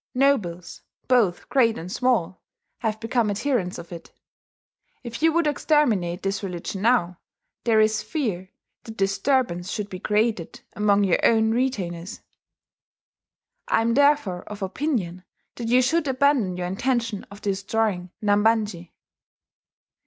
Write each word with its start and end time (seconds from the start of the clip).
Nobles, 0.15 0.81
both 1.07 1.47
great 1.47 1.77
and 1.77 1.91
small, 1.91 2.41
have 2.79 2.99
become 2.99 3.29
adherents 3.29 3.77
of 3.77 3.91
it. 3.91 4.11
If 5.03 5.21
you 5.21 5.31
would 5.31 5.45
exterminate 5.45 6.23
this 6.23 6.41
religion 6.41 6.81
now, 6.81 7.19
there 7.65 7.79
is 7.79 8.01
fear 8.01 8.49
that 8.85 8.97
disturbance 8.97 9.69
should 9.71 9.89
be 9.91 9.99
created 9.99 10.61
among 10.73 11.03
your 11.03 11.19
own 11.23 11.51
retainers. 11.51 12.21
I 13.67 13.81
am 13.83 13.93
therefore 13.93 14.41
of 14.45 14.63
opinion 14.63 15.23
that 15.57 15.67
you 15.67 15.83
should 15.83 16.07
abandon 16.07 16.57
your 16.57 16.65
intention 16.65 17.23
of 17.25 17.43
destroying 17.43 18.09
Nambanji.' 18.23 18.91